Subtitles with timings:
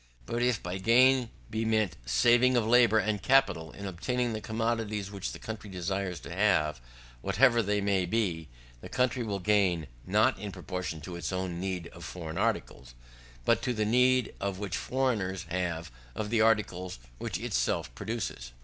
[0.25, 5.11] But if by gain be meant saving of labour and capital in obtaining the commodities
[5.11, 6.81] which the country desires to have,
[7.21, 11.85] whatever they may be; the country will gain, not in proportion to its own need
[11.89, 12.95] of foreign articles,
[13.45, 18.53] but to the need which foreigners have of the articles which itself produces.